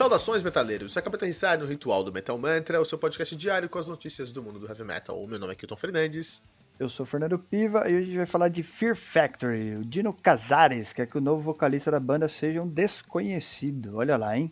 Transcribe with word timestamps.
Saudações, 0.00 0.42
metaleiros! 0.42 0.92
Você 0.92 0.98
acaba 0.98 1.18
de 1.18 1.24
aterrissar 1.24 1.58
no 1.58 1.66
Ritual 1.66 2.02
do 2.02 2.10
Metal 2.10 2.38
Mantra, 2.38 2.80
o 2.80 2.86
seu 2.86 2.96
podcast 2.96 3.36
diário 3.36 3.68
com 3.68 3.78
as 3.78 3.86
notícias 3.86 4.32
do 4.32 4.42
mundo 4.42 4.58
do 4.58 4.66
heavy 4.66 4.82
metal. 4.82 5.22
O 5.22 5.28
meu 5.28 5.38
nome 5.38 5.52
é 5.52 5.54
Kilton 5.54 5.76
Fernandes. 5.76 6.42
Eu 6.78 6.88
sou 6.88 7.04
Fernando 7.04 7.38
Piva 7.38 7.80
e 7.80 7.94
hoje 7.94 7.96
a 7.96 8.06
gente 8.06 8.16
vai 8.16 8.24
falar 8.24 8.48
de 8.48 8.62
Fear 8.62 8.96
Factory. 8.96 9.76
O 9.76 9.84
Dino 9.84 10.14
Casares 10.14 10.90
quer 10.94 11.06
que 11.06 11.18
o 11.18 11.20
novo 11.20 11.42
vocalista 11.42 11.90
da 11.90 12.00
banda 12.00 12.30
seja 12.30 12.62
um 12.62 12.66
desconhecido. 12.66 13.96
Olha 13.96 14.16
lá, 14.16 14.38
hein? 14.38 14.50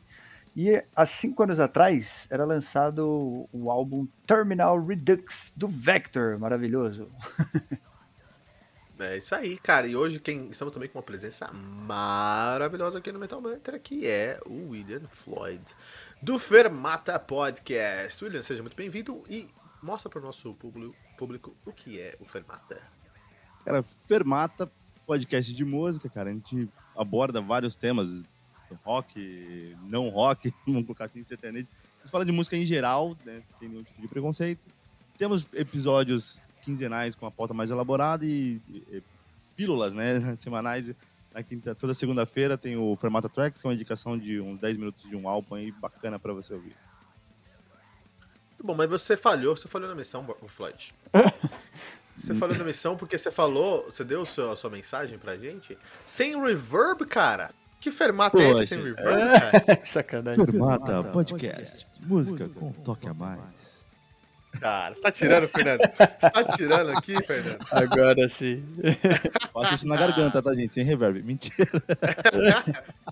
E 0.55 0.85
há 0.95 1.07
cinco 1.07 1.43
anos 1.43 1.59
atrás 1.59 2.07
era 2.29 2.45
lançado 2.45 3.49
o 3.51 3.71
álbum 3.71 4.07
Terminal 4.27 4.79
Redux 4.85 5.35
do 5.57 5.67
Vector. 5.67 6.39
Maravilhoso. 6.39 7.09
É 9.01 9.17
isso 9.17 9.33
aí, 9.33 9.57
cara. 9.59 9.87
E 9.87 9.95
hoje 9.95 10.19
quem 10.19 10.49
estamos 10.49 10.75
também 10.75 10.89
com 10.89 10.99
uma 10.99 11.05
presença 11.05 11.49
maravilhosa 11.53 12.99
aqui 12.99 13.13
no 13.13 13.19
Metal 13.21 13.41
Mantra, 13.41 13.79
que 13.79 14.05
é 14.05 14.41
o 14.45 14.71
William 14.71 15.07
Floyd, 15.09 15.63
do 16.21 16.37
Fermata 16.37 17.17
Podcast. 17.17 18.25
William, 18.25 18.43
seja 18.43 18.61
muito 18.61 18.77
bem-vindo 18.77 19.23
e 19.31 19.47
mostra 19.81 20.11
para 20.11 20.19
o 20.19 20.25
nosso 20.25 20.53
público, 21.17 21.55
o 21.65 21.73
que 21.73 22.01
é 22.01 22.17
o 22.19 22.27
Fermata. 22.27 22.83
Cara, 23.65 23.85
Fermata, 24.09 24.69
podcast 25.07 25.55
de 25.55 25.65
música, 25.65 26.09
cara. 26.09 26.31
A 26.31 26.33
gente 26.33 26.69
aborda 26.97 27.41
vários 27.41 27.77
temas, 27.77 28.25
rock, 28.85 29.77
não 29.83 30.09
rock, 30.09 30.53
vamos 30.67 30.87
colocar 30.87 31.05
assim, 31.05 31.23
sertanejo. 31.23 31.69
A 31.99 32.03
gente 32.03 32.11
fala 32.11 32.25
de 32.25 32.33
música 32.33 32.57
em 32.57 32.67
geral, 32.67 33.17
né? 33.25 33.45
Tem 33.61 33.69
nenhum 33.69 33.85
tipo 33.85 34.03
de 34.03 34.09
preconceito. 34.09 34.67
Temos 35.17 35.47
episódios 35.53 36.43
quinzenais 36.69 37.15
com 37.15 37.25
a 37.25 37.31
pauta 37.31 37.55
mais 37.55 37.71
elaborada 37.71 38.27
e, 38.27 38.61
e, 38.69 38.85
e 38.91 39.03
pílulas, 39.57 39.95
né, 39.95 40.37
semanais. 40.37 40.93
Na 41.35 41.43
quinta, 41.43 41.75
toda 41.75 41.95
segunda-feira 41.95 42.59
tem 42.59 42.77
o 42.77 42.95
Fermata 42.97 43.29
Tracks, 43.29 43.61
que 43.61 43.67
é 43.67 43.69
uma 43.69 43.75
indicação 43.75 44.19
de 44.19 44.39
uns 44.39 44.61
10 44.61 44.77
minutos 44.77 45.09
de 45.09 45.17
um 45.17 45.27
álbum 45.29 45.55
aí 45.55 45.73
bacana 45.73 46.19
para 46.19 46.33
você 46.35 46.53
ouvir. 46.53 46.77
Bom, 48.63 48.75
mas 48.75 48.91
você 48.91 49.17
falhou, 49.17 49.57
você 49.57 49.69
falhou 49.69 49.89
na 49.89 49.95
missão, 49.95 50.27
Floyd. 50.47 50.95
Você 52.17 52.35
falou 52.35 52.59
na 52.59 52.65
missão 52.65 52.97
porque 52.97 53.17
você 53.17 53.31
falou, 53.31 53.85
você 53.85 54.03
deu 54.03 54.23
a 54.23 54.27
sua, 54.27 54.53
a 54.53 54.57
sua 54.57 54.69
mensagem 54.69 55.17
pra 55.17 55.37
gente 55.37 55.79
sem 56.05 56.37
reverb, 56.37 57.07
cara. 57.07 57.53
Que 57.81 57.93
fermata 57.93 58.43
é 58.43 58.51
esse 58.51 58.67
sem 58.67 58.83
reverb, 58.83 59.39
cara? 59.39 59.87
Sacanagem. 59.93 60.45
Fermata 60.45 61.05
Podcast, 61.13 61.87
música 62.01 62.49
com 62.49 62.73
toque 62.73 63.07
a 63.07 63.15
mais. 63.15 63.78
Cara, 64.61 64.95
você 64.95 65.01
tá 65.01 65.11
tirando, 65.11 65.47
Fernando? 65.49 65.81
Você 65.81 66.31
tá 66.31 66.45
tirando 66.57 66.91
aqui, 66.91 67.23
Fernando? 67.23 67.59
Agora 67.71 68.29
sim. 68.31 68.65
Faço 69.53 69.75
isso 69.75 69.87
na 69.87 69.97
garganta, 69.97 70.43
tá, 70.43 70.55
gente? 70.55 70.75
Sem 70.75 70.85
reverb. 70.85 71.23
Mentira. 71.23 71.71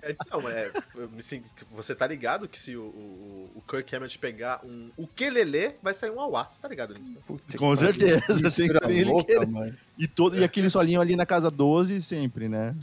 então, 0.03 0.49
é, 0.49 0.71
assim, 1.17 1.43
você 1.71 1.95
tá 1.95 2.07
ligado 2.07 2.47
que 2.47 2.59
se 2.59 2.75
o, 2.75 2.83
o, 2.83 3.51
o 3.55 3.61
Kirk 3.61 3.95
Hammett 3.95 4.17
pegar 4.17 4.61
um 4.65 4.91
ukelele, 4.97 5.75
vai 5.81 5.93
sair 5.93 6.11
um 6.11 6.19
auá. 6.19 6.45
Você 6.45 6.61
tá 6.61 6.67
ligado 6.67 6.93
nisso? 6.93 7.13
Né? 7.13 7.19
Puta 7.25 7.57
Com 7.57 7.75
certeza. 7.75 8.21
Sem, 8.49 8.49
sem 8.49 8.97
ele 8.97 9.23
querer. 9.23 9.77
E, 9.97 10.07
todo, 10.07 10.37
e 10.37 10.43
aquele 10.43 10.69
solinho 10.69 10.99
ali 10.99 11.15
na 11.15 11.25
casa 11.25 11.49
12 11.49 12.01
sempre, 12.01 12.49
né? 12.49 12.75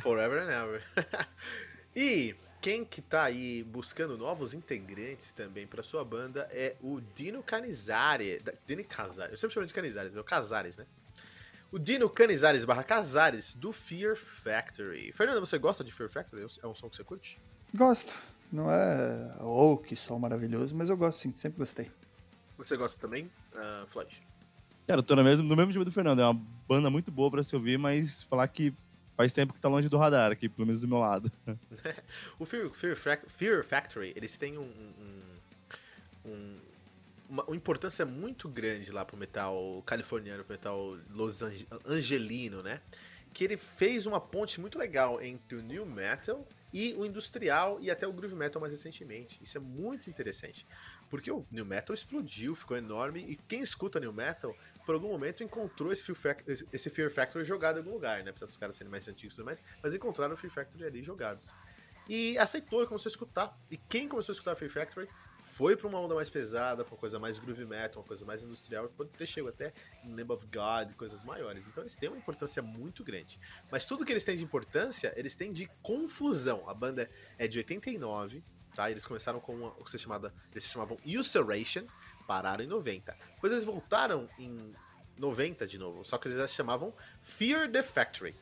Forever 0.00 0.42
and 0.42 0.50
ever. 0.50 0.82
e 1.96 2.34
quem 2.62 2.84
que 2.84 3.02
tá 3.02 3.24
aí 3.24 3.64
buscando 3.64 4.16
novos 4.16 4.54
integrantes 4.54 5.32
também 5.32 5.66
para 5.66 5.82
sua 5.82 6.04
banda 6.04 6.48
é 6.52 6.76
o 6.80 7.00
Dino 7.12 7.42
Canizares. 7.42 8.40
Dino 8.64 8.84
Casares. 8.84 9.32
Eu 9.32 9.36
sempre 9.36 9.54
chamo 9.54 9.66
de 9.66 9.74
Canizares, 9.74 10.12
meu 10.12 10.22
Casares, 10.22 10.76
né? 10.76 10.86
O 11.72 11.78
Dino 11.78 12.08
Canizares 12.08 12.64
barra 12.64 12.84
Casares 12.84 13.52
do 13.54 13.72
Fear 13.72 14.14
Factory. 14.14 15.10
Fernando, 15.10 15.40
você 15.40 15.58
gosta 15.58 15.82
de 15.82 15.90
Fear 15.90 16.08
Factory? 16.08 16.46
É 16.62 16.66
um 16.66 16.74
som 16.74 16.88
que 16.88 16.94
você 16.94 17.02
curte? 17.02 17.40
Gosto. 17.74 18.12
Não 18.52 18.70
é 18.70 19.34
ou 19.40 19.72
oh, 19.72 19.78
que 19.78 19.96
som 19.96 20.20
maravilhoso, 20.20 20.72
mas 20.72 20.88
eu 20.88 20.96
gosto 20.96 21.20
sim, 21.20 21.34
sempre 21.38 21.58
gostei. 21.58 21.90
Você 22.56 22.76
gosta 22.76 23.00
também, 23.00 23.28
uh, 23.54 23.86
Floyd? 23.88 24.22
Cara, 24.86 25.00
eu 25.00 25.02
tô 25.02 25.16
no 25.16 25.24
mesmo, 25.24 25.48
no 25.48 25.56
mesmo 25.56 25.72
time 25.72 25.84
do 25.84 25.90
Fernando. 25.90 26.20
É 26.20 26.24
uma 26.24 26.40
banda 26.68 26.88
muito 26.88 27.10
boa 27.10 27.28
para 27.28 27.42
se 27.42 27.56
ouvir, 27.56 27.76
mas 27.76 28.22
falar 28.22 28.46
que 28.46 28.72
faz 29.16 29.32
tempo 29.32 29.52
que 29.52 29.60
tá 29.60 29.68
longe 29.68 29.88
do 29.88 29.96
radar 29.96 30.32
aqui, 30.32 30.48
pelo 30.48 30.66
menos 30.66 30.80
do 30.80 30.88
meu 30.88 30.98
lado. 30.98 31.30
o 32.38 32.44
Fear, 32.44 32.70
Fear, 32.70 32.96
Fear, 33.26 33.64
Factory, 33.64 34.12
eles 34.16 34.36
têm 34.38 34.58
um, 34.58 34.62
um, 34.62 36.30
um 36.30 36.56
uma, 37.28 37.44
uma, 37.44 37.56
importância 37.56 38.04
muito 38.04 38.46
grande 38.46 38.92
lá 38.92 39.06
pro 39.06 39.16
metal 39.16 39.82
californiano, 39.86 40.44
pro 40.44 40.52
metal 40.52 40.98
Los 41.10 41.40
Angelino, 41.86 42.62
né? 42.62 42.80
Que 43.32 43.44
ele 43.44 43.56
fez 43.56 44.06
uma 44.06 44.20
ponte 44.20 44.60
muito 44.60 44.78
legal 44.78 45.22
entre 45.22 45.56
o 45.56 45.62
new 45.62 45.86
metal 45.86 46.46
e 46.72 46.94
o 46.94 47.06
industrial 47.06 47.78
e 47.80 47.90
até 47.90 48.06
o 48.06 48.12
groove 48.12 48.34
metal 48.34 48.60
mais 48.60 48.72
recentemente. 48.72 49.38
Isso 49.42 49.56
é 49.56 49.60
muito 49.60 50.10
interessante. 50.10 50.66
Porque 51.08 51.30
o 51.30 51.46
new 51.50 51.64
metal 51.64 51.94
explodiu, 51.94 52.54
ficou 52.54 52.76
enorme 52.76 53.20
e 53.20 53.36
quem 53.36 53.60
escuta 53.60 53.98
new 53.98 54.12
metal 54.12 54.54
por 54.84 54.94
algum 54.94 55.08
momento 55.08 55.42
encontrou 55.42 55.92
esse 55.92 56.04
Fear, 56.04 56.16
Factory, 56.16 56.68
esse 56.72 56.90
Fear 56.90 57.10
Factory 57.10 57.44
jogado 57.44 57.76
em 57.76 57.78
algum 57.78 57.92
lugar, 57.92 58.22
né? 58.22 58.30
Apesar 58.30 58.46
dos 58.46 58.56
caras 58.56 58.76
serem 58.76 58.90
mais 58.90 59.06
antigos 59.08 59.34
e 59.34 59.36
tudo 59.36 59.46
mais, 59.46 59.62
mas 59.82 59.94
encontraram 59.94 60.34
o 60.34 60.36
Fear 60.36 60.52
Factory 60.52 60.84
ali 60.84 61.02
jogados. 61.02 61.52
E 62.08 62.36
aceitou 62.38 62.82
e 62.82 62.86
começou 62.86 63.08
a 63.08 63.12
escutar. 63.12 63.58
E 63.70 63.76
quem 63.76 64.08
começou 64.08 64.32
a 64.32 64.34
escutar 64.34 64.52
o 64.52 64.56
Fear 64.56 64.70
Factory 64.70 65.08
foi 65.38 65.76
para 65.76 65.88
uma 65.88 66.00
onda 66.00 66.14
mais 66.14 66.30
pesada, 66.30 66.84
para 66.84 66.94
uma 66.94 66.98
coisa 66.98 67.18
mais 67.18 67.38
groove 67.38 67.64
metal, 67.64 68.00
uma 68.00 68.06
coisa 68.06 68.24
mais 68.24 68.42
industrial, 68.42 68.88
pode 68.88 69.10
ter 69.10 69.26
chegado 69.26 69.50
até 69.50 69.72
Name 70.04 70.30
of 70.30 70.46
God, 70.46 70.94
coisas 70.94 71.22
maiores. 71.22 71.66
Então 71.66 71.82
eles 71.82 71.96
têm 71.96 72.08
uma 72.08 72.18
importância 72.18 72.62
muito 72.62 73.04
grande. 73.04 73.38
Mas 73.70 73.86
tudo 73.86 74.04
que 74.04 74.12
eles 74.12 74.24
têm 74.24 74.36
de 74.36 74.44
importância, 74.44 75.12
eles 75.16 75.34
têm 75.34 75.52
de 75.52 75.68
confusão. 75.82 76.68
A 76.68 76.74
banda 76.74 77.08
é 77.38 77.46
de 77.46 77.58
89, 77.58 78.42
tá? 78.74 78.90
Eles 78.90 79.06
começaram 79.06 79.40
com 79.40 79.54
uma, 79.54 79.68
o 79.68 79.84
que 79.84 79.90
se 79.90 79.98
chamava, 79.98 80.32
eles 80.50 80.64
se 80.64 80.70
chamavam 80.70 80.96
Ulceration, 81.04 81.86
pararam 82.26 82.64
em 82.64 82.68
90. 82.68 83.16
Depois 83.34 83.52
eles 83.52 83.64
voltaram 83.64 84.28
em 84.38 84.74
90 85.18 85.66
de 85.66 85.78
novo, 85.78 86.04
só 86.04 86.18
que 86.18 86.28
eles 86.28 86.38
já 86.38 86.48
se 86.48 86.54
chamavam 86.54 86.92
Fear 87.20 87.70
the 87.70 87.82
Factory. 87.82 88.34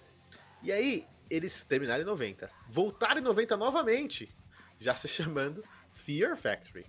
E 0.62 0.70
aí, 0.70 1.06
eles 1.30 1.62
terminaram 1.62 2.02
em 2.02 2.06
90. 2.06 2.50
Voltaram 2.68 3.20
em 3.20 3.24
90 3.24 3.56
novamente, 3.56 4.34
já 4.78 4.94
se 4.94 5.08
chamando 5.08 5.64
Fear 5.92 6.36
Factory. 6.36 6.86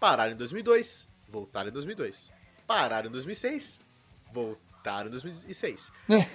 Pararam 0.00 0.32
em 0.32 0.36
2002, 0.36 1.08
voltaram 1.28 1.68
em 1.68 1.72
2002. 1.72 2.30
Pararam 2.66 3.08
em 3.08 3.12
2006, 3.12 3.78
voltaram 4.32 5.08
em 5.08 5.10
2006. 5.10 5.92
É. 6.08 6.28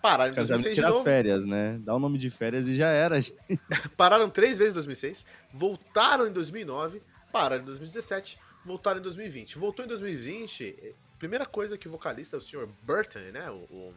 Pararam 0.00 0.32
em 0.32 0.34
2006 0.36 0.76
de 0.76 0.82
novo. 0.82 1.02
férias, 1.02 1.44
né? 1.44 1.78
Dá 1.80 1.94
o 1.94 1.96
um 1.96 2.00
nome 2.00 2.18
de 2.18 2.30
férias 2.30 2.68
e 2.68 2.76
já 2.76 2.88
era. 2.88 3.16
pararam 3.96 4.30
três 4.30 4.58
vezes 4.58 4.72
em 4.72 4.74
2006, 4.74 5.26
voltaram 5.52 6.26
em 6.26 6.32
2009, 6.32 7.02
pararam 7.32 7.62
em 7.62 7.66
2017, 7.66 8.38
voltaram 8.68 9.00
em 9.00 9.02
2020. 9.02 9.58
Voltou 9.58 9.84
em 9.84 9.88
2020, 9.88 10.76
eh, 10.80 10.92
primeira 11.18 11.46
coisa 11.46 11.76
que 11.76 11.88
o 11.88 11.90
vocalista, 11.90 12.36
o 12.36 12.40
senhor 12.40 12.68
Burton, 12.82 13.18
né? 13.32 13.50
O, 13.50 13.92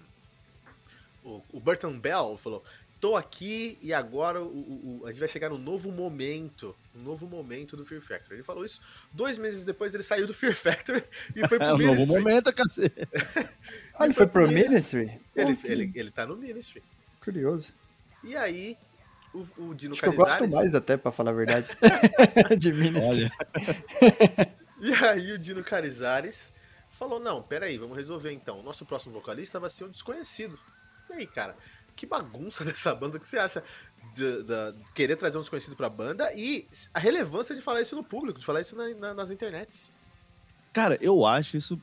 o, 1.24 1.44
o 1.54 1.59
Burton 1.59 2.00
Bell 2.00 2.36
falou: 2.38 2.64
tô 3.02 3.16
aqui 3.16 3.78
e 3.81 3.92
agora 3.92 4.42
o, 4.42 4.48
o, 4.48 5.02
a 5.06 5.12
gente 5.12 5.20
vai 5.20 5.28
chegar 5.28 5.50
num 5.50 5.58
novo 5.58 5.92
momento, 5.92 6.76
um 6.96 7.02
novo 7.02 7.28
momento 7.28 7.76
do 7.76 7.84
Fear 7.84 8.00
Factory. 8.00 8.36
Ele 8.36 8.44
falou 8.44 8.64
isso 8.64 8.80
dois 9.12 9.40
meses 9.40 9.64
depois, 9.64 9.94
ele 9.94 10.04
saiu 10.04 10.28
do 10.28 10.34
Fear 10.34 10.54
Factory 10.54 11.04
e 11.36 11.48
foi 11.48 11.58
pro 11.58 11.68
é, 11.68 11.74
um 11.74 11.78
Ministry. 11.78 12.08
novo 12.08 12.20
momento, 12.20 12.54
cacete. 12.54 13.08
ah, 13.98 14.06
ele 14.06 14.14
foi, 14.14 14.14
foi 14.14 14.28
pro, 14.28 14.48
Ministry? 14.48 15.20
Ministry? 15.36 15.72
Ele, 15.72 15.84
ele, 15.84 15.92
ele 15.96 16.12
tá 16.12 16.26
no 16.26 16.38
Ministry. 16.38 16.84
Curioso. 17.24 17.68
E 18.24 18.36
aí, 18.36 18.78
o, 19.34 19.70
o 19.70 19.74
Dino 19.74 19.96
Acho 19.96 20.04
Canizares... 20.04 20.34
Eu 20.34 20.40
gosto 20.40 20.56
mais 20.56 20.76
até, 20.76 20.96
pra 20.96 21.12
falar 21.12 21.31
a 21.31 21.34
verdade, 21.34 21.68
de 22.58 22.72
Ministry. 22.72 23.02
Olha. 23.04 23.31
e 24.90 24.94
aí 25.06 25.31
o 25.31 25.38
Dino 25.38 25.64
Canizares 25.64 26.52
falou, 26.90 27.19
não, 27.19 27.42
peraí, 27.42 27.78
vamos 27.78 27.96
resolver 27.96 28.31
então. 28.31 28.59
O 28.59 28.64
nosso 28.64 28.86
próximo 28.86 29.13
vocalista 29.13 29.60
vai 29.60 29.69
ser 29.69 29.86
um 29.86 29.89
desconhecido. 29.89 30.60
E 31.10 31.13
aí, 31.13 31.28
cara, 31.28 31.56
que 31.95 32.06
bagunça 32.06 32.63
dessa 32.66 32.94
banda 32.95 33.19
que 33.19 33.28
você 33.28 33.38
acha 33.38 33.63
de, 34.13 34.44
de, 34.44 34.72
de, 34.74 34.92
querer 34.94 35.16
trazer 35.16 35.38
um 35.38 35.42
desconhecido 35.42 35.75
pra 35.75 35.89
banda 35.89 36.33
e 36.33 36.68
a 36.94 37.00
relevância 37.00 37.56
de 37.56 37.62
falar 37.62 37.81
isso 37.81 37.95
no 37.95 38.04
público, 38.04 38.39
de 38.39 38.45
falar 38.45 38.62
isso 38.62 38.75
na, 38.75 38.89
na, 38.95 39.13
nas 39.13 39.31
internets. 39.31 39.92
Cara, 40.74 40.98
eu 41.01 41.25
acho 41.25 41.57
isso 41.57 41.80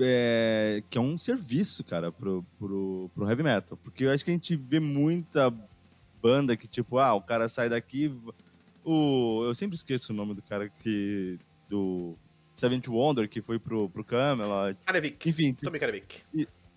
é, 0.00 0.82
que 0.88 0.96
é 0.96 1.00
um 1.00 1.18
serviço, 1.18 1.84
cara, 1.84 2.10
pro, 2.10 2.44
pro, 2.58 3.10
pro 3.14 3.28
heavy 3.28 3.42
metal. 3.42 3.76
Porque 3.82 4.04
eu 4.04 4.10
acho 4.10 4.24
que 4.24 4.30
a 4.30 4.34
gente 4.34 4.56
vê 4.56 4.80
muita 4.80 5.52
banda 6.20 6.56
que, 6.56 6.66
tipo, 6.66 6.98
ah, 6.98 7.14
o 7.14 7.20
cara 7.20 7.48
sai 7.48 7.68
daqui. 7.68 8.14
O, 8.84 9.44
eu 9.44 9.54
sempre 9.54 9.76
esqueço 9.76 10.12
o 10.12 10.16
nome 10.16 10.34
do 10.34 10.42
cara 10.42 10.68
que. 10.68 11.38
Do 11.68 12.01
Seventh 12.62 12.86
Wonder, 12.86 13.28
que 13.28 13.42
foi 13.42 13.58
pro, 13.58 13.88
pro 13.88 14.04
Camelot. 14.04 14.76
Karevik. 14.86 15.28
Enfim. 15.28 15.52
Tommy 15.54 15.80
Karevik. 15.80 16.22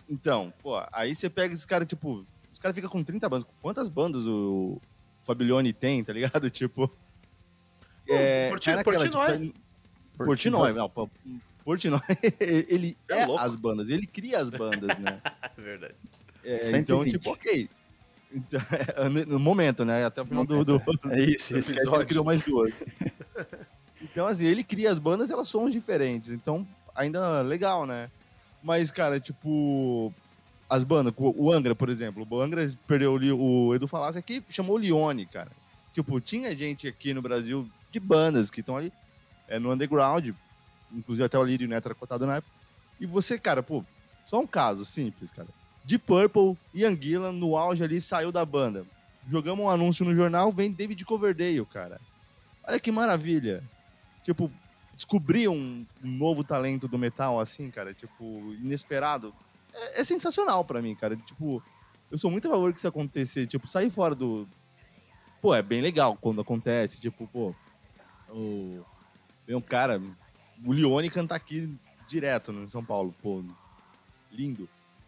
Então, 0.09 0.51
pô, 0.63 0.81
aí 0.91 1.13
você 1.13 1.29
pega 1.29 1.53
esse 1.53 1.67
cara, 1.67 1.85
tipo, 1.85 2.25
os 2.51 2.57
caras 2.57 2.73
ficam 2.73 2.89
com 2.89 3.03
30 3.03 3.29
bandas. 3.29 3.47
Quantas 3.61 3.87
bandas 3.87 4.25
o 4.27 4.81
Fabiglione 5.21 5.73
tem, 5.73 6.03
tá 6.03 6.11
ligado? 6.11 6.49
Tipo. 6.49 6.91
É, 8.07 8.49
Portino, 8.49 8.83
Portinói. 8.83 10.67
Tipo, 10.67 10.75
não, 10.75 10.89
Portinói, 11.63 12.01
ele 12.39 12.97
é, 13.09 13.21
é 13.21 13.39
as 13.39 13.55
bandas, 13.55 13.89
ele 13.89 14.07
cria 14.07 14.39
as 14.39 14.49
bandas, 14.49 14.97
né? 14.97 15.21
Verdade. 15.57 15.95
É, 16.43 16.77
então, 16.77 17.03
tipo, 17.05 17.31
ok. 17.31 17.69
Então, 18.31 18.61
é, 18.71 19.25
no 19.25 19.39
momento, 19.39 19.85
né? 19.85 20.05
Até 20.05 20.21
o 20.21 20.25
final 20.25 20.45
do, 20.45 20.65
do, 20.65 20.81
é 21.11 21.21
isso, 21.21 21.53
do 21.53 21.59
episódio. 21.59 22.07
criou 22.07 22.25
mais 22.25 22.41
duas. 22.41 22.83
Então, 24.15 24.27
assim, 24.27 24.45
ele 24.45 24.63
cria 24.63 24.89
as 24.89 24.97
bandas, 24.97 25.29
elas 25.29 25.50
são 25.50 25.69
diferentes. 25.69 26.29
Então, 26.29 26.65
ainda 26.95 27.41
legal, 27.41 27.85
né? 27.85 28.09
Mas, 28.63 28.89
cara, 28.89 29.19
tipo, 29.19 30.13
as 30.69 30.85
bandas, 30.85 31.13
o 31.17 31.51
Angra, 31.51 31.75
por 31.75 31.89
exemplo, 31.89 32.25
o 32.29 32.41
Angra 32.41 32.73
perdeu 32.88 33.19
o, 33.38 33.75
Edu 33.75 33.89
Falasse 33.89 34.17
aqui, 34.17 34.41
chamou 34.50 34.77
o 34.77 34.79
Lione, 34.79 35.25
cara. 35.25 35.51
Tipo, 35.94 36.21
tinha 36.21 36.56
gente 36.56 36.88
aqui 36.88 37.13
no 37.13 37.21
Brasil 37.21 37.69
de 37.91 38.00
bandas 38.00 38.50
que 38.50 38.62
estão 38.62 38.77
ali 38.77 38.89
é, 39.50 39.59
no 39.59 39.69
underground, 39.73 40.29
inclusive 40.94 41.25
até 41.25 41.38
o 41.38 41.44
Lírio 41.44 41.67
Neto 41.67 41.88
era 41.88 41.94
cotado 41.94 42.25
na 42.25 42.38
época. 42.38 42.53
E 42.97 43.06
você, 43.06 43.38
cara, 43.38 43.62
pô, 43.62 43.83
só 44.25 44.39
um 44.39 44.47
caso 44.47 44.85
simples, 44.85 45.29
cara. 45.29 45.50
De 45.83 46.00
Purple 46.00 46.57
e 46.73 46.85
Anguila 46.85 47.33
no 47.33 47.57
auge 47.57 47.83
ali 47.83 48.00
saiu 48.00 48.31
da 48.31 48.45
banda. 48.45 48.85
Jogamos 49.27 49.65
um 49.65 49.69
anúncio 49.69 50.06
no 50.06 50.15
jornal, 50.15 50.53
vem 50.53 50.71
David 50.71 51.03
Coverdale, 51.03 51.65
cara. 51.65 52.00
Olha 52.65 52.79
que 52.79 52.94
maravilha. 52.94 53.62
Tipo, 54.25 54.51
descobrir 54.95 55.48
um, 55.48 55.86
novo 56.01 56.44
talento 56.44 56.88
do 56.88 56.98
metal 56.98 57.39
assim, 57.39 57.69
cara, 57.69 57.94
tipo, 57.94 58.24
inesperado 58.54 59.31
é, 59.72 60.01
é 60.01 60.04
sensacional 60.04 60.66
para 60.66 60.81
mim, 60.81 60.95
cara. 60.95 61.16
Tipo, 61.16 61.62
eu 62.10 62.18
sou 62.18 62.31
muito 62.31 62.48
a 62.48 62.51
favor 62.51 62.74
que 62.74 62.80
isso 62.80 62.88
acontecer. 62.88 63.45
Tipo, 63.45 63.68
sair 63.68 63.92
fora 63.92 64.16
do. 64.16 64.48
Pô, 65.39 65.54
é 65.54 65.62
bem 65.62 65.80
legal 65.80 66.18
quando 66.19 66.42
acontece. 66.42 67.00
Tipo, 67.00 67.27
pô, 67.27 67.54
o. 68.30 68.83
Um 69.48 69.62
cara. 69.62 70.01
O 70.66 70.74
Lione 70.74 71.12
canta 71.12 71.36
aqui 71.36 71.77
direto 72.07 72.51
no 72.51 72.68
São 72.68 72.83
Paulo, 72.83 73.13
pô. 73.22 73.44
Lindo. 74.31 74.68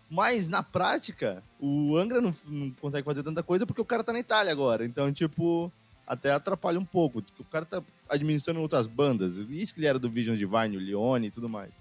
Mas 0.10 0.48
na 0.48 0.62
prática, 0.62 1.44
o 1.60 1.98
Angra 1.98 2.22
não, 2.22 2.34
não, 2.46 2.70
consegue 2.72 3.04
fazer 3.04 3.24
tanta 3.24 3.42
coisa 3.42 3.66
porque 3.66 3.82
o 3.82 3.86
cara 3.86 4.04
tá 4.04 4.14
na 4.14 4.20
Itália 4.20 4.52
agora. 4.52 4.86
Então, 4.86 5.12
tipo, 5.12 5.72
até 6.06 6.32
atrapalha 6.32 6.80
um 6.80 6.86
pouco. 6.86 7.20
Tipo, 7.20 7.42
o 7.42 7.46
cara 7.46 7.66
tá 7.66 7.82
administrando 8.10 8.62
outras 8.62 8.88
bandas. 8.88 9.38
Isso 9.38 9.74
que 9.74 9.80
ele 9.80 9.88
era 9.88 10.00
do 10.00 10.10
Vision 10.10 10.36
Divine, 10.36 10.78
o 10.78 10.80
Lione 10.80 11.28
e 11.28 11.32
tudo 11.32 11.48
mais. 11.48 11.72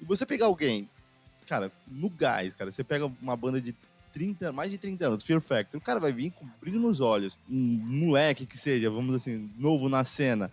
E 0.00 0.04
você 0.04 0.26
pegar 0.26 0.46
alguém 0.46 0.88
cara, 1.46 1.72
no 1.86 2.08
gás, 2.08 2.54
cara, 2.54 2.70
você 2.70 2.82
pega 2.82 3.10
uma 3.20 3.36
banda 3.36 3.60
de 3.60 3.74
30, 4.12 4.52
mais 4.52 4.70
de 4.70 4.78
30 4.78 5.06
anos, 5.06 5.24
Fear 5.24 5.40
Factor, 5.40 5.80
o 5.80 5.84
cara 5.84 6.00
vai 6.00 6.12
vir 6.12 6.30
com 6.30 6.46
brilho 6.60 6.80
nos 6.80 7.00
olhos, 7.00 7.38
um 7.48 7.56
moleque 7.56 8.46
que 8.46 8.58
seja, 8.58 8.90
vamos 8.90 9.14
assim, 9.14 9.50
novo 9.58 9.88
na 9.88 10.04
cena, 10.04 10.50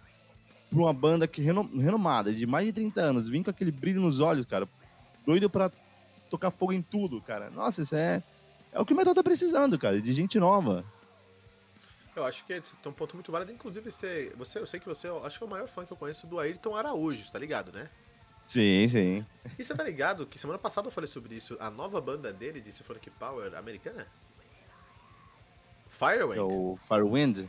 pra 0.69 0.79
uma 0.79 0.93
banda 0.93 1.27
que 1.27 1.41
renomada, 1.41 2.33
de 2.33 2.45
mais 2.45 2.65
de 2.65 2.73
30 2.73 3.01
anos, 3.01 3.29
vir 3.29 3.43
com 3.43 3.49
aquele 3.49 3.71
brilho 3.71 4.01
nos 4.01 4.19
olhos, 4.19 4.45
cara, 4.45 4.67
doido 5.25 5.49
pra 5.49 5.71
tocar 6.29 6.51
fogo 6.51 6.73
em 6.73 6.81
tudo, 6.81 7.21
cara. 7.21 7.49
Nossa, 7.49 7.81
isso 7.81 7.95
é, 7.95 8.21
é 8.71 8.79
o 8.79 8.85
que 8.85 8.93
o 8.93 8.95
metal 8.97 9.15
tá 9.15 9.23
precisando, 9.23 9.77
cara, 9.77 10.01
de 10.01 10.13
gente 10.13 10.39
nova. 10.39 10.85
Eu 12.15 12.25
acho 12.25 12.45
que 12.45 12.53
é 12.53 12.61
um 12.85 12.91
ponto 12.91 13.15
muito 13.15 13.31
válido. 13.31 13.51
Inclusive, 13.51 13.89
você, 13.89 14.33
você, 14.35 14.59
eu 14.59 14.65
sei 14.65 14.79
que 14.79 14.85
você 14.85 15.07
acho 15.07 15.37
que 15.37 15.43
é 15.43 15.47
o 15.47 15.49
maior 15.49 15.67
fã 15.67 15.85
que 15.85 15.93
eu 15.93 15.97
conheço 15.97 16.27
do 16.27 16.39
Ayrton 16.39 16.75
Araújo, 16.75 17.31
tá 17.31 17.39
ligado, 17.39 17.71
né? 17.71 17.89
Sim, 18.41 18.87
sim. 18.87 19.25
E 19.57 19.63
você 19.63 19.75
tá 19.75 19.83
ligado 19.83 20.25
que 20.25 20.39
semana 20.39 20.57
passada 20.57 20.87
eu 20.87 20.91
falei 20.91 21.07
sobre 21.07 21.35
isso, 21.35 21.55
a 21.59 21.69
nova 21.69 22.01
banda 22.01 22.33
dele 22.33 22.59
de 22.59 22.71
Symphonic 22.71 23.09
Power 23.11 23.55
americana? 23.55 24.07
Firewing. 25.87 26.37
É 26.37 26.41
o 26.41 26.77
Firewind? 26.81 27.47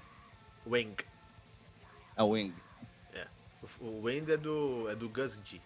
Wing. 0.67 0.97
A 2.17 2.25
Wing. 2.25 2.55
É. 3.15 3.27
O, 3.81 3.87
o 3.87 4.03
Wind 4.05 4.29
é 4.29 4.37
do, 4.37 4.89
é 4.91 4.95
do 4.95 5.09
Gus 5.09 5.41
G. 5.45 5.61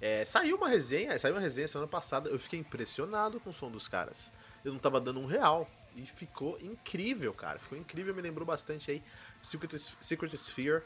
É, 0.00 0.24
saiu 0.24 0.56
uma 0.56 0.68
resenha, 0.68 1.18
saiu 1.18 1.34
uma 1.34 1.40
resenha 1.40 1.66
semana 1.68 1.88
passada, 1.88 2.28
eu 2.28 2.38
fiquei 2.38 2.58
impressionado 2.58 3.40
com 3.40 3.50
o 3.50 3.52
som 3.52 3.70
dos 3.70 3.88
caras. 3.88 4.30
Eu 4.64 4.72
não 4.72 4.78
tava 4.78 5.00
dando 5.00 5.20
um 5.20 5.26
real. 5.26 5.68
E 5.96 6.04
ficou 6.04 6.58
incrível, 6.60 7.32
cara. 7.32 7.58
Ficou 7.58 7.78
incrível, 7.78 8.14
me 8.14 8.20
lembrou 8.20 8.46
bastante 8.46 8.90
aí 8.90 9.02
Secret, 9.40 9.78
Secret 10.00 10.34
Sphere 10.34 10.82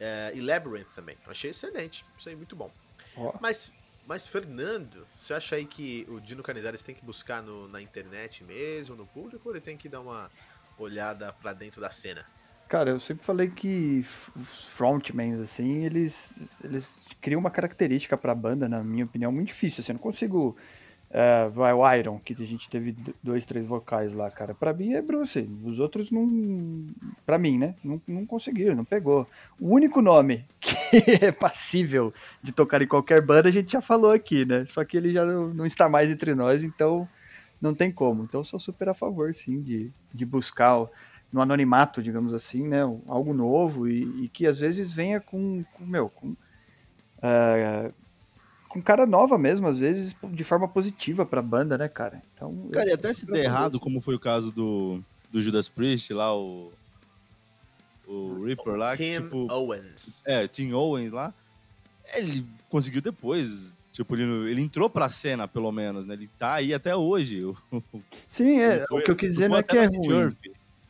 é, 0.00 0.32
e 0.34 0.40
Labyrinth 0.40 0.88
também. 0.94 1.16
Achei 1.26 1.50
excelente, 1.50 2.04
isso 2.16 2.28
aí 2.28 2.34
muito 2.34 2.56
bom. 2.56 2.70
Oh. 3.14 3.32
Mas, 3.40 3.72
mas, 4.06 4.26
Fernando, 4.26 5.06
você 5.16 5.34
acha 5.34 5.56
aí 5.56 5.66
que 5.66 6.06
o 6.08 6.18
Dino 6.18 6.42
Canizares 6.42 6.82
tem 6.82 6.94
que 6.94 7.04
buscar 7.04 7.42
no, 7.42 7.68
na 7.68 7.82
internet 7.82 8.42
mesmo, 8.42 8.96
no 8.96 9.06
público, 9.06 9.48
ou 9.48 9.54
ele 9.54 9.60
tem 9.60 9.76
que 9.76 9.88
dar 9.88 10.00
uma 10.00 10.30
olhada 10.78 11.32
para 11.34 11.52
dentro 11.52 11.80
da 11.80 11.90
cena? 11.90 12.24
Cara, 12.68 12.90
eu 12.90 13.00
sempre 13.00 13.24
falei 13.24 13.50
que 13.50 14.04
os 14.36 14.64
frontmans, 14.76 15.40
assim, 15.40 15.84
eles, 15.84 16.14
eles 16.62 16.88
criam 17.20 17.40
uma 17.40 17.50
característica 17.50 18.16
pra 18.16 18.34
banda, 18.34 18.68
na 18.68 18.84
minha 18.84 19.04
opinião, 19.04 19.32
muito 19.32 19.48
difícil. 19.48 19.80
Assim, 19.80 19.92
eu 19.92 19.94
não 19.94 20.02
consigo 20.02 20.56
é, 21.10 21.48
vai 21.48 21.72
o 21.72 21.94
Iron, 21.94 22.18
que 22.18 22.34
a 22.34 22.46
gente 22.46 22.68
teve 22.68 22.94
dois, 23.22 23.44
três 23.46 23.64
vocais 23.64 24.12
lá, 24.12 24.30
cara. 24.30 24.54
Pra 24.54 24.74
mim 24.74 24.92
é 24.92 25.00
Bruce. 25.00 25.48
Os 25.64 25.78
outros 25.78 26.10
não. 26.10 26.86
Pra 27.24 27.38
mim, 27.38 27.56
né? 27.58 27.74
Não, 27.82 28.00
não 28.06 28.26
conseguiram, 28.26 28.76
não 28.76 28.84
pegou. 28.84 29.26
O 29.58 29.74
único 29.74 30.02
nome 30.02 30.44
que 30.60 30.76
é 31.24 31.32
passível 31.32 32.12
de 32.42 32.52
tocar 32.52 32.82
em 32.82 32.86
qualquer 32.86 33.22
banda 33.22 33.48
a 33.48 33.52
gente 33.52 33.72
já 33.72 33.80
falou 33.80 34.10
aqui, 34.10 34.44
né? 34.44 34.66
Só 34.66 34.84
que 34.84 34.96
ele 34.96 35.12
já 35.12 35.24
não, 35.24 35.48
não 35.48 35.66
está 35.66 35.88
mais 35.88 36.10
entre 36.10 36.34
nós, 36.34 36.62
então 36.62 37.08
não 37.60 37.74
tem 37.74 37.90
como. 37.90 38.24
Então 38.24 38.44
sou 38.44 38.60
super 38.60 38.90
a 38.90 38.94
favor, 38.94 39.34
sim, 39.34 39.62
de, 39.62 39.90
de 40.12 40.26
buscar 40.26 40.86
no 41.32 41.40
anonimato, 41.40 42.02
digamos 42.02 42.34
assim, 42.34 42.68
né? 42.68 42.82
Algo 43.06 43.32
novo 43.32 43.88
e, 43.88 44.24
e 44.24 44.28
que 44.28 44.46
às 44.46 44.58
vezes 44.58 44.92
venha 44.92 45.20
com, 45.20 45.64
com 45.72 45.84
meu, 45.86 46.10
com. 46.10 46.36
Uh, 47.18 47.92
com 48.68 48.82
cara 48.82 49.06
nova 49.06 49.38
mesmo, 49.38 49.66
às 49.66 49.78
vezes 49.78 50.14
de 50.30 50.44
forma 50.44 50.68
positiva 50.68 51.24
pra 51.24 51.40
banda, 51.40 51.78
né, 51.78 51.88
cara? 51.88 52.22
Então, 52.34 52.68
cara, 52.72 52.90
e 52.90 52.92
até 52.92 53.12
se 53.14 53.26
der 53.26 53.44
errado, 53.44 53.80
como 53.80 54.00
foi 54.00 54.14
o 54.14 54.20
caso 54.20 54.52
do, 54.52 55.00
do 55.30 55.42
Judas 55.42 55.68
Priest 55.68 56.12
lá, 56.12 56.36
o. 56.36 56.72
O 58.06 58.42
Reaper 58.42 58.74
lá. 58.74 58.96
Tim 58.96 59.14
tipo, 59.14 59.52
Owens. 59.52 60.22
É, 60.24 60.48
Tim 60.48 60.72
Owens 60.72 61.12
lá. 61.12 61.34
Ele 62.14 62.44
conseguiu 62.70 63.02
depois. 63.02 63.76
Tipo, 63.92 64.16
ele, 64.16 64.50
ele 64.50 64.62
entrou 64.62 64.88
pra 64.88 65.10
cena, 65.10 65.46
pelo 65.46 65.70
menos, 65.70 66.06
né? 66.06 66.14
Ele 66.14 66.30
tá 66.38 66.54
aí 66.54 66.72
até 66.72 66.96
hoje. 66.96 67.42
Sim, 68.28 68.60
é. 68.60 68.86
Foi, 68.86 69.02
o 69.02 69.04
que 69.04 69.10
eu 69.10 69.16
quis 69.16 69.32
dizer 69.32 69.48
não 69.48 69.58
é 69.58 69.62
que 69.62 69.76
é 69.76 69.84
ruim. 69.84 70.34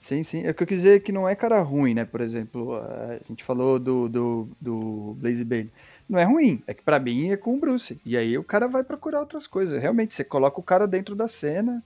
Sim, 0.06 0.25
sim. 0.25 0.42
É 0.42 0.50
o 0.50 0.54
que 0.54 0.62
eu 0.62 0.66
quis 0.66 0.78
dizer 0.78 1.02
que 1.02 1.12
não 1.12 1.28
é 1.28 1.34
cara 1.34 1.60
ruim, 1.60 1.92
né? 1.92 2.04
Por 2.04 2.20
exemplo, 2.20 2.76
a 2.76 3.19
gente 3.28 3.44
falou 3.44 3.78
do, 3.78 4.08
do, 4.08 4.48
do 4.60 5.16
Blaze 5.20 5.44
Bailey 5.44 5.70
não 6.08 6.19
é 6.19 6.25
ruim. 6.25 6.62
É 6.66 6.72
que 6.72 6.82
para 6.82 6.99
mim 6.99 7.31
é 7.31 7.37
com 7.37 7.55
o 7.55 7.60
Bruce. 7.60 8.00
E 8.05 8.16
aí 8.16 8.38
o 8.38 8.44
cara 8.44 8.66
vai 8.66 8.82
procurar 8.82 9.20
outras 9.20 9.46
coisas. 9.46 9.81
Realmente, 9.81 10.14
você 10.14 10.25
coloca 10.25 10.58
o 10.58 10.62
cara 10.62 10.87
dentro 10.87 11.14
da 11.14 11.28
cena 11.28 11.85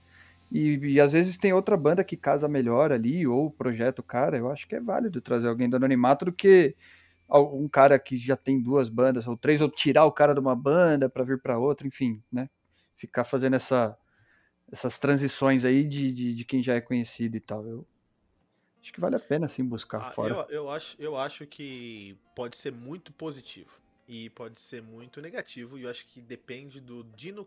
e, 0.51 0.77
e 0.77 1.01
às 1.01 1.11
vezes 1.11 1.37
tem 1.37 1.51
outra 1.51 1.75
banda 1.75 2.03
que 2.03 2.15
casa 2.15 2.47
melhor 2.47 2.91
ali, 2.91 3.27
ou 3.27 3.51
projeta 3.51 4.01
o 4.01 4.03
cara. 4.03 4.37
Eu 4.37 4.49
acho 4.49 4.67
que 4.67 4.75
é 4.75 4.79
válido 4.79 5.19
trazer 5.21 5.49
alguém 5.49 5.69
do 5.69 5.75
anonimato 5.75 6.25
do 6.25 6.31
que 6.31 6.73
um 7.29 7.67
cara 7.67 7.97
que 7.97 8.17
já 8.17 8.37
tem 8.37 8.61
duas 8.61 8.87
bandas, 8.87 9.27
ou 9.27 9.35
três, 9.35 9.59
ou 9.59 9.69
tirar 9.69 10.05
o 10.05 10.11
cara 10.11 10.33
de 10.33 10.39
uma 10.39 10.55
banda 10.55 11.09
para 11.09 11.23
vir 11.23 11.39
para 11.39 11.57
outra, 11.57 11.87
enfim, 11.87 12.21
né? 12.31 12.47
Ficar 12.97 13.23
fazendo 13.23 13.55
essa, 13.55 13.97
essas 14.71 14.99
transições 14.99 15.65
aí 15.65 15.83
de, 15.83 16.11
de, 16.11 16.35
de, 16.35 16.45
quem 16.45 16.61
já 16.61 16.75
é 16.75 16.81
conhecido 16.81 17.35
e 17.35 17.39
tal. 17.39 17.65
Eu 17.65 17.85
acho 18.81 18.93
que 18.93 19.01
vale 19.01 19.15
a 19.15 19.19
pena, 19.19 19.49
sim, 19.49 19.65
buscar 19.65 19.97
ah, 19.97 20.11
fora. 20.11 20.33
Eu, 20.33 20.45
eu, 20.49 20.69
acho, 20.69 20.95
eu 21.01 21.17
acho 21.17 21.47
que 21.47 22.15
pode 22.35 22.55
ser 22.55 22.71
muito 22.71 23.11
positivo 23.11 23.81
e 24.07 24.29
pode 24.29 24.59
ser 24.59 24.81
muito 24.81 25.21
negativo, 25.21 25.77
e 25.77 25.83
eu 25.83 25.89
acho 25.89 26.05
que 26.05 26.21
depende 26.21 26.81
do 26.81 27.03
Dino 27.03 27.45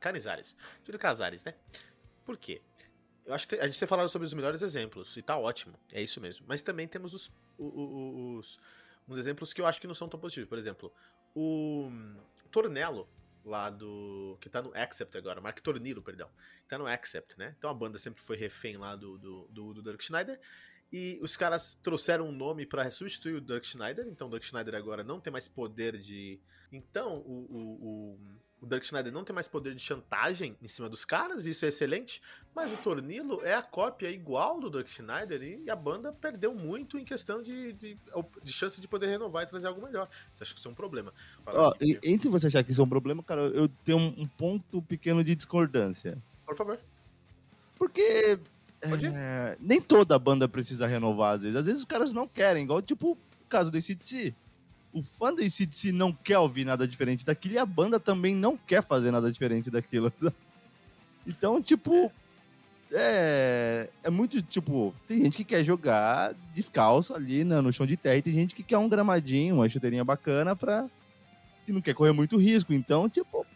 Canizares. 0.00 0.56
Dino 0.82 0.98
Casares, 0.98 1.44
né? 1.44 1.54
Por 2.24 2.36
quê? 2.36 2.62
Eu 3.24 3.34
acho 3.34 3.48
que 3.48 3.56
a 3.56 3.66
gente 3.66 3.78
tem 3.78 3.88
falado 3.88 4.08
sobre 4.08 4.26
os 4.26 4.34
melhores 4.34 4.62
exemplos, 4.62 5.16
e 5.16 5.22
tá 5.22 5.36
ótimo, 5.36 5.78
é 5.92 6.02
isso 6.02 6.20
mesmo. 6.20 6.44
Mas 6.48 6.62
também 6.62 6.86
temos 6.86 7.14
os, 7.14 7.32
os, 7.58 8.58
os, 9.06 9.18
exemplos 9.18 9.52
que 9.52 9.60
eu 9.60 9.66
acho 9.66 9.80
que 9.80 9.86
não 9.86 9.94
são 9.94 10.08
tão 10.08 10.20
positivos. 10.20 10.48
Por 10.48 10.58
exemplo, 10.58 10.92
o 11.34 11.90
Tornello, 12.50 13.08
lá 13.44 13.70
do. 13.70 14.38
que 14.40 14.48
tá 14.48 14.62
no 14.62 14.74
Accept 14.74 15.16
agora, 15.16 15.40
Mark 15.40 15.58
Tornillo, 15.60 16.02
perdão. 16.02 16.30
Tá 16.68 16.78
no 16.78 16.86
Accept, 16.86 17.38
né? 17.38 17.54
Então 17.58 17.68
a 17.68 17.74
banda 17.74 17.98
sempre 17.98 18.22
foi 18.22 18.36
refém 18.36 18.76
lá 18.76 18.96
do, 18.96 19.18
do, 19.18 19.48
do, 19.48 19.74
do 19.74 19.82
Dirk 19.82 20.02
Schneider. 20.02 20.40
E 20.96 21.18
os 21.20 21.36
caras 21.36 21.76
trouxeram 21.82 22.28
um 22.28 22.30
nome 22.30 22.64
para 22.64 22.88
substituir 22.88 23.34
o 23.34 23.40
Dirk 23.40 23.66
Schneider. 23.66 24.06
Então 24.06 24.28
o 24.28 24.30
Dirk 24.30 24.46
Schneider 24.46 24.76
agora 24.76 25.02
não 25.02 25.18
tem 25.18 25.32
mais 25.32 25.48
poder 25.48 25.98
de. 25.98 26.38
Então 26.70 27.16
o, 27.26 27.32
o, 27.50 27.58
o, 27.58 28.18
o 28.60 28.66
Dirk 28.68 28.86
Schneider 28.86 29.12
não 29.12 29.24
tem 29.24 29.34
mais 29.34 29.48
poder 29.48 29.74
de 29.74 29.80
chantagem 29.80 30.56
em 30.62 30.68
cima 30.68 30.88
dos 30.88 31.04
caras. 31.04 31.46
Isso 31.46 31.64
é 31.64 31.68
excelente. 31.70 32.22
Mas 32.54 32.72
o 32.72 32.76
Tornilo 32.76 33.44
é 33.44 33.54
a 33.54 33.60
cópia 33.60 34.08
igual 34.08 34.60
do 34.60 34.70
Dirk 34.70 34.88
Schneider. 34.88 35.42
E 35.42 35.68
a 35.68 35.74
banda 35.74 36.12
perdeu 36.12 36.54
muito 36.54 36.96
em 36.96 37.04
questão 37.04 37.42
de, 37.42 37.72
de, 37.72 37.98
de 38.44 38.52
chance 38.52 38.80
de 38.80 38.86
poder 38.86 39.08
renovar 39.08 39.42
e 39.42 39.46
trazer 39.48 39.66
algo 39.66 39.82
melhor. 39.82 40.08
Então, 40.32 40.42
acho 40.42 40.54
que 40.54 40.60
isso 40.60 40.68
é 40.68 40.70
um 40.70 40.76
problema. 40.76 41.12
Entre 42.04 42.28
você 42.28 42.46
achar 42.46 42.62
que 42.62 42.70
isso 42.70 42.80
é 42.80 42.84
um 42.84 42.88
problema, 42.88 43.20
cara, 43.20 43.40
eu 43.48 43.66
tenho 43.84 43.98
um 43.98 44.28
ponto 44.28 44.80
pequeno 44.80 45.24
de 45.24 45.34
discordância. 45.34 46.22
Por 46.46 46.56
favor. 46.56 46.78
Porque 47.76 48.38
é, 49.14 49.56
nem 49.60 49.80
toda 49.80 50.18
banda 50.18 50.48
precisa 50.48 50.86
renovar, 50.86 51.34
às 51.36 51.42
vezes. 51.42 51.56
Às 51.56 51.66
vezes 51.66 51.80
os 51.80 51.86
caras 51.86 52.12
não 52.12 52.26
querem, 52.28 52.64
igual 52.64 52.80
tipo 52.82 53.12
o 53.12 53.18
caso 53.48 53.70
do 53.70 53.78
ACDC. 53.78 54.34
O 54.92 55.02
fã 55.02 55.34
do 55.34 55.42
ACDC 55.42 55.90
não 55.92 56.12
quer 56.12 56.38
ouvir 56.38 56.64
nada 56.64 56.86
diferente 56.86 57.24
daquilo 57.26 57.54
e 57.54 57.58
a 57.58 57.66
banda 57.66 57.98
também 57.98 58.34
não 58.34 58.56
quer 58.56 58.82
fazer 58.82 59.10
nada 59.10 59.30
diferente 59.30 59.70
daquilo. 59.70 60.12
Então, 61.26 61.62
tipo, 61.62 62.12
é, 62.92 63.88
é 64.02 64.10
muito, 64.10 64.42
tipo, 64.42 64.94
tem 65.06 65.22
gente 65.22 65.38
que 65.38 65.44
quer 65.44 65.64
jogar 65.64 66.34
descalço 66.52 67.14
ali 67.14 67.42
no, 67.44 67.62
no 67.62 67.72
chão 67.72 67.86
de 67.86 67.96
terra 67.96 68.16
e 68.16 68.22
tem 68.22 68.32
gente 68.32 68.54
que 68.54 68.62
quer 68.62 68.78
um 68.78 68.88
gramadinho, 68.88 69.56
uma 69.56 69.68
chuteirinha 69.68 70.04
bacana 70.04 70.54
pra... 70.54 70.86
que 71.64 71.72
não 71.72 71.80
quer 71.80 71.94
correr 71.94 72.12
muito 72.12 72.36
risco. 72.36 72.72
Então, 72.74 73.08
tipo, 73.08 73.46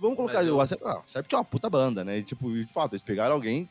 vamos 0.00 0.16
colocar... 0.16 0.34
Mas 0.38 0.46
eu- 0.48 0.56
O 0.56 0.60
Acept, 0.60 0.84
ah, 0.84 1.02
é 1.32 1.36
uma 1.36 1.44
puta 1.44 1.70
banda, 1.70 2.04
né? 2.04 2.18
E, 2.18 2.22
tipo, 2.22 2.52
de 2.52 2.72
fato, 2.72 2.92
eles 2.94 3.02
pegaram 3.04 3.34
alguém, 3.36 3.68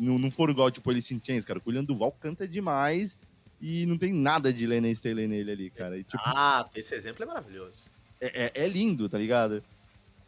não, 0.00 0.18
não 0.18 0.30
foram 0.30 0.52
igual, 0.52 0.70
tipo, 0.70 0.90
eles 0.90 1.06
Chains, 1.06 1.44
cara. 1.44 1.58
O 1.58 1.62
Julian 1.64 1.84
Duval 1.84 2.10
canta 2.12 2.48
demais 2.48 3.18
e 3.60 3.84
não 3.86 3.98
tem 3.98 4.12
nada 4.12 4.52
de 4.52 4.66
Lennon 4.66 4.88
Staley 4.88 5.28
nele 5.28 5.50
ali, 5.52 5.70
cara. 5.70 5.98
E, 5.98 6.02
tipo, 6.04 6.22
Ah, 6.24 6.66
esse 6.74 6.94
exemplo 6.94 7.22
é 7.22 7.26
maravilhoso. 7.26 7.74
é, 8.20 8.46
é- 8.46 8.64
é 8.64 8.68
lindo, 8.68 9.08
tá 9.08 9.18
ligado? 9.18 9.62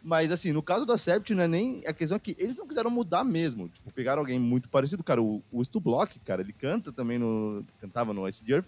Mas, 0.04 0.32
assim, 0.32 0.50
no 0.52 0.62
caso 0.62 0.84
do 0.84 0.92
Acept, 0.92 1.32
não 1.32 1.44
é 1.44 1.48
nem. 1.48 1.86
A 1.86 1.92
questão 1.92 2.16
é 2.16 2.18
que 2.18 2.34
eles 2.38 2.56
não 2.56 2.66
quiseram 2.66 2.90
mudar 2.90 3.22
mesmo. 3.22 3.68
Tipo, 3.68 3.92
pegaram 3.92 4.20
alguém 4.20 4.38
muito 4.38 4.68
parecido. 4.68 5.02
Cara, 5.04 5.22
o, 5.22 5.40
o 5.52 5.62
Stu 5.64 5.78
Block, 5.78 6.18
cara, 6.20 6.42
ele 6.42 6.52
canta 6.52 6.90
também 6.92 7.18
no. 7.18 7.64
Cantava 7.80 8.12
no 8.12 8.26
Ice 8.28 8.42
Earth. 8.50 8.66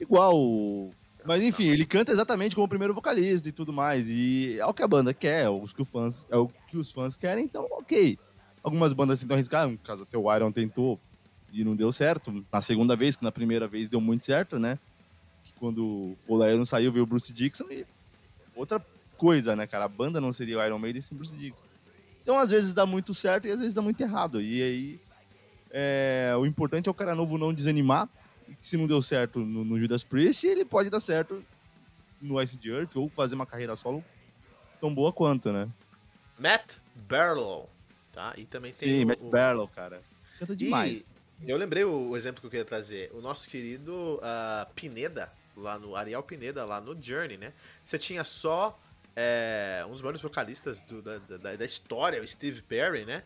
Igual. 0.00 0.90
Mas, 1.24 1.42
enfim, 1.42 1.66
ele 1.66 1.84
canta 1.84 2.10
exatamente 2.12 2.54
como 2.54 2.64
o 2.64 2.68
primeiro 2.68 2.94
vocalista 2.94 3.46
e 3.48 3.52
tudo 3.52 3.72
mais. 3.74 4.08
E 4.08 4.56
é 4.58 4.64
o 4.64 4.72
que 4.72 4.82
a 4.82 4.88
banda 4.88 5.12
quer, 5.12 5.44
é 5.44 5.48
o 5.50 5.60
que, 5.66 5.84
fãs, 5.84 6.26
é 6.30 6.36
o 6.36 6.48
que 6.48 6.78
os 6.78 6.90
fãs 6.90 7.14
querem, 7.16 7.44
então, 7.44 7.66
ok. 7.72 8.18
Algumas 8.62 8.92
bandas 8.92 9.20
tentam 9.20 9.36
arriscar, 9.36 9.68
no 9.68 9.78
caso, 9.78 10.02
até 10.02 10.18
o 10.18 10.34
Iron 10.34 10.52
tentou 10.52 10.98
e 11.52 11.64
não 11.64 11.74
deu 11.74 11.90
certo. 11.90 12.44
Na 12.52 12.60
segunda 12.60 12.94
vez, 12.94 13.16
que 13.16 13.24
na 13.24 13.32
primeira 13.32 13.66
vez 13.66 13.88
deu 13.88 14.00
muito 14.00 14.26
certo, 14.26 14.58
né? 14.58 14.78
Quando 15.58 16.16
o 16.26 16.36
Lael 16.36 16.64
saiu, 16.64 16.92
veio 16.92 17.04
o 17.04 17.06
Bruce 17.06 17.32
Dixon 17.32 17.66
e 17.70 17.86
outra 18.54 18.84
coisa, 19.16 19.56
né, 19.56 19.66
cara? 19.66 19.84
A 19.84 19.88
banda 19.88 20.20
não 20.20 20.32
seria 20.32 20.58
o 20.58 20.64
Iron 20.64 20.78
Maiden 20.78 21.02
sem 21.02 21.16
Bruce 21.16 21.36
Dixon. 21.36 21.64
Então, 22.22 22.38
às 22.38 22.50
vezes 22.50 22.72
dá 22.72 22.86
muito 22.86 23.12
certo 23.14 23.46
e 23.48 23.50
às 23.50 23.58
vezes 23.60 23.74
dá 23.74 23.82
muito 23.82 24.00
errado. 24.00 24.40
E 24.40 24.62
aí, 24.62 25.00
é, 25.70 26.34
o 26.38 26.46
importante 26.46 26.88
é 26.88 26.90
o 26.90 26.94
cara 26.94 27.14
novo 27.14 27.38
não 27.38 27.52
desanimar. 27.52 28.08
Se 28.60 28.76
não 28.76 28.86
deu 28.86 29.00
certo 29.00 29.40
no, 29.40 29.64
no 29.64 29.78
Judas 29.78 30.02
Priest, 30.02 30.46
ele 30.46 30.64
pode 30.64 30.90
dar 30.90 31.00
certo 31.00 31.42
no 32.20 32.40
Ice 32.42 32.58
Earth 32.64 32.96
ou 32.96 33.08
fazer 33.08 33.34
uma 33.34 33.46
carreira 33.46 33.76
solo 33.76 34.04
tão 34.80 34.92
boa 34.94 35.12
quanto, 35.12 35.52
né? 35.52 35.68
Matt 36.38 36.76
Barlow, 37.08 37.68
tá? 38.12 38.34
E 38.36 38.44
também 38.44 38.72
tem 38.72 38.88
Sim, 38.88 39.04
o- 39.04 39.06
Matt 39.08 39.20
o- 39.20 39.30
Barlow, 39.30 39.68
cara. 39.68 40.02
Canta 40.38 40.56
demais. 40.56 41.06
E 41.42 41.50
eu 41.50 41.56
lembrei 41.56 41.84
o, 41.84 42.10
o 42.10 42.16
exemplo 42.16 42.40
que 42.40 42.46
eu 42.46 42.50
queria 42.50 42.64
trazer. 42.64 43.10
O 43.14 43.20
nosso 43.20 43.48
querido 43.48 44.20
ah, 44.22 44.66
Pineda, 44.74 45.32
lá 45.56 45.78
no 45.78 45.96
Ariel 45.96 46.22
Pineda, 46.22 46.64
lá 46.64 46.80
no 46.80 47.00
Journey, 47.00 47.36
né? 47.38 47.52
Você 47.82 47.98
tinha 47.98 48.24
só 48.24 48.78
é, 49.16 49.84
um 49.88 49.92
dos 49.92 50.02
maiores 50.02 50.20
vocalistas 50.20 50.82
do- 50.82 51.02
da, 51.02 51.18
da, 51.18 51.56
da 51.56 51.64
história, 51.64 52.20
o 52.22 52.26
Steve 52.26 52.62
Perry, 52.62 53.04
né? 53.04 53.22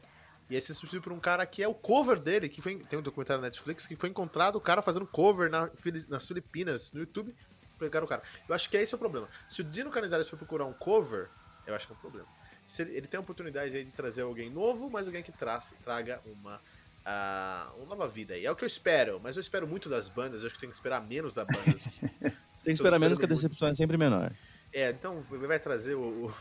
E 0.49 0.55
aí 0.55 0.61
você 0.61 0.75
substituiu 0.75 1.03
por 1.03 1.13
um 1.13 1.19
cara 1.21 1.47
que 1.47 1.63
é 1.63 1.69
o 1.69 1.75
cover 1.75 2.19
dele, 2.21 2.49
que 2.49 2.61
foi, 2.61 2.77
tem 2.77 2.99
um 2.99 3.03
documentário 3.03 3.41
na 3.41 3.47
Netflix, 3.49 3.87
que 3.87 3.97
foi 3.97 4.11
encontrado 4.11 4.57
o 4.57 4.61
cara 4.61 4.83
fazendo 4.83 5.07
cover 5.07 5.51
na, 5.51 5.71
nas 6.09 6.27
Filipinas, 6.29 6.93
no 6.93 7.01
YouTube, 7.01 7.35
pegaram 7.79 8.05
o 8.07 8.09
cara. 8.09 8.23
Eu 8.49 8.55
acho 8.55 8.69
que 8.69 8.77
esse 8.77 8.95
é 8.95 8.97
o 8.97 8.99
problema. 8.99 9.29
Se 9.49 9.63
o 9.63 9.65
Dino 9.65 9.91
Canizares 9.91 10.29
for 10.29 10.37
procurar 10.37 10.67
um 10.67 10.73
cover, 10.75 11.29
eu 11.67 11.75
acho 11.75 11.87
que 11.87 11.93
é 11.93 11.97
um 11.97 11.99
problema. 11.99 12.29
Se 12.67 12.83
ele, 12.83 13.03
tem 13.03 13.19
a 13.19 13.21
oportunidade 13.21 13.77
aí 13.77 13.85
de 13.85 13.95
trazer 13.95 14.23
alguém 14.23 14.51
novo, 14.51 14.91
mas 14.91 15.07
alguém 15.07 15.23
que 15.23 15.33
tra 15.33 15.61
traga 15.83 16.21
uma, 16.27 16.61
ah, 17.05 17.73
uma 17.77 17.87
nova 17.87 18.09
vida 18.09 18.35
aí. 18.35 18.47
É 18.47 18.51
o 18.51 18.57
que 18.57 18.65
eu 18.65 18.67
espero, 18.67 19.21
mas 19.23 19.37
eu 19.37 19.41
espero 19.41 19.67
muito 19.67 19.89
das 19.89 20.09
bandas, 20.09 20.41
eu 20.41 20.47
acho 20.47 20.55
que 20.55 20.61
tem 20.61 20.71
que 20.71 20.75
esperar 20.75 21.07
menos 21.07 21.35
das 21.35 21.47
bandas. 21.47 21.89
Tem 22.65 22.73
que 22.73 22.81
esperar 22.81 22.99
menos 22.99 23.19
que 23.19 23.27
a 23.27 23.29
decepção 23.29 23.69
é 23.69 23.75
sempre 23.75 23.99
menor. 23.99 24.33
É, 24.73 24.89
então 24.89 25.21
vai 25.21 25.61
trazer 25.61 25.95
o, 25.95 26.01
o, 26.25 26.35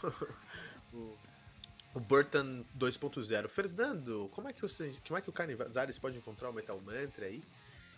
o, 0.98 1.18
o 1.96 2.00
Burton 2.00 2.64
2.0. 2.80 3.50
Fernando, 3.50 4.30
como 4.32 4.48
é 4.48 4.54
que 4.54 4.62
você, 4.62 4.94
como 5.06 5.18
é 5.18 5.22
que 5.22 5.30
o 5.30 5.34
Canizares 5.34 6.00
pode 6.00 6.18
encontrar 6.18 6.50
o 6.50 6.54
Metal 6.54 6.80
Mantra 6.80 7.26
aí? 7.26 7.44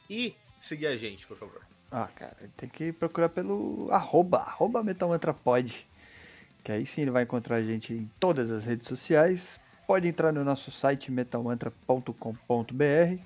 E 0.09 0.35
seguir 0.59 0.87
a 0.87 0.97
gente, 0.97 1.27
por 1.27 1.37
favor. 1.37 1.61
Ah, 1.91 2.09
cara, 2.15 2.35
tem 2.57 2.67
que 2.67 2.91
procurar 2.91 3.29
pelo 3.29 3.89
arroba, 3.91 4.39
arroba 4.39 4.83
Metal 4.83 5.07
Mantra 5.07 5.33
Pod. 5.33 5.87
Que 6.65 6.71
aí 6.71 6.87
sim 6.87 7.03
ele 7.03 7.11
vai 7.11 7.21
encontrar 7.21 7.57
a 7.57 7.61
gente 7.61 7.93
em 7.93 8.09
todas 8.19 8.49
as 8.49 8.65
redes 8.65 8.87
sociais. 8.87 9.47
Pode 9.85 10.07
entrar 10.07 10.33
no 10.33 10.43
nosso 10.43 10.71
site 10.71 11.11
metalmantra.com.br 11.11 13.21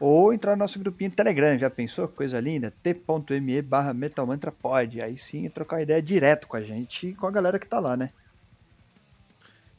ou 0.00 0.32
entrar 0.32 0.52
no 0.52 0.60
nosso 0.60 0.78
grupinho 0.78 1.10
Telegram. 1.10 1.58
Já 1.58 1.68
pensou? 1.68 2.08
Coisa 2.08 2.40
linda? 2.40 2.72
t.me 2.82 3.60
barra 3.60 3.92
metalmantrapod. 3.92 5.02
Aí 5.02 5.18
sim 5.18 5.46
trocar 5.50 5.82
ideia 5.82 6.00
direto 6.00 6.48
com 6.48 6.56
a 6.56 6.62
gente 6.62 7.08
e 7.08 7.14
com 7.14 7.26
a 7.26 7.30
galera 7.30 7.58
que 7.58 7.68
tá 7.68 7.78
lá, 7.78 7.98
né? 7.98 8.10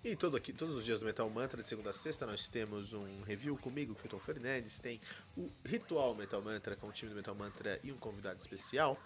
E 0.03 0.15
todo 0.15 0.37
aqui, 0.37 0.53
todos 0.53 0.75
os 0.75 0.85
dias 0.85 0.99
do 0.99 1.07
Metal 1.07 1.27
Mantra, 1.27 1.59
de 1.59 1.67
segunda 1.67 1.89
a 1.89 1.93
sexta, 1.93 2.27
nós 2.27 2.47
temos 2.47 2.93
um 2.93 3.21
review 3.21 3.57
comigo, 3.57 3.95
Kilton 3.95 4.19
Fernandes, 4.19 4.79
tem 4.79 4.99
o 5.35 5.49
Ritual 5.65 6.15
Metal 6.15 6.41
Mantra 6.41 6.75
com 6.75 6.87
o 6.87 6.91
time 6.91 7.09
do 7.09 7.15
Metal 7.15 7.35
Mantra 7.35 7.79
e 7.83 7.91
um 7.91 7.97
convidado 7.97 8.39
especial. 8.39 8.97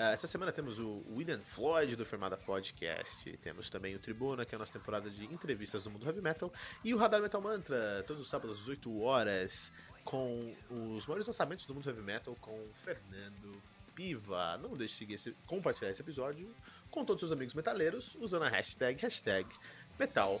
Ah, 0.00 0.12
essa 0.12 0.28
semana 0.28 0.52
temos 0.52 0.78
o 0.78 1.02
William 1.10 1.40
Floyd 1.40 1.96
do 1.96 2.04
Fermada 2.04 2.36
Podcast, 2.36 3.36
temos 3.38 3.68
também 3.68 3.96
o 3.96 3.98
Tribuna, 3.98 4.44
que 4.44 4.54
é 4.54 4.56
a 4.56 4.58
nossa 4.60 4.72
temporada 4.72 5.10
de 5.10 5.24
entrevistas 5.24 5.82
do 5.82 5.90
mundo 5.90 6.06
heavy 6.06 6.20
metal, 6.20 6.52
e 6.84 6.94
o 6.94 6.96
Radar 6.96 7.20
Metal 7.20 7.40
Mantra, 7.40 8.04
todos 8.06 8.22
os 8.22 8.28
sábados 8.28 8.60
às 8.60 8.68
8 8.68 9.00
horas, 9.00 9.72
com 10.04 10.54
os 10.70 11.04
maiores 11.04 11.26
lançamentos 11.26 11.66
do 11.66 11.74
mundo 11.74 11.88
heavy 11.88 12.02
metal 12.02 12.36
com 12.40 12.64
Fernando 12.72 13.60
Piva. 13.92 14.56
Não 14.58 14.76
deixe 14.76 14.94
de 14.94 14.98
seguir 14.98 15.14
esse, 15.14 15.32
compartilhar 15.46 15.90
esse 15.90 16.00
episódio 16.00 16.54
com 16.92 17.04
todos 17.04 17.20
os 17.20 17.28
seus 17.28 17.36
amigos 17.36 17.54
metaleiros 17.54 18.16
usando 18.20 18.44
a 18.44 18.48
hashtag, 18.48 19.02
hashtag 19.02 19.48
Metal 19.98 20.40